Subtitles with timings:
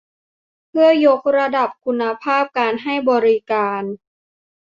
[0.67, 3.81] เพื่อยกระดับคุณภาพการให้บริการ